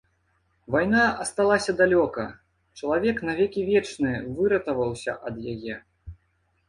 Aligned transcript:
Вайна 0.75 1.03
асталася 1.25 1.75
далёка, 1.81 2.25
чалавек 2.79 3.21
на 3.29 3.37
векі 3.43 3.67
вечныя 3.71 4.19
выратаваўся 4.41 5.13
ад 5.31 5.35
яе. 5.53 5.75